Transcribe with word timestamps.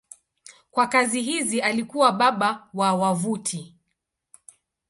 Kwa 0.71 0.87
kazi 0.87 1.21
hizi 1.21 1.61
alikuwa 1.61 2.11
baba 2.11 2.67
wa 2.73 2.93
wavuti. 2.93 3.75